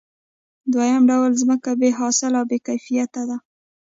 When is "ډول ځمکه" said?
1.11-1.71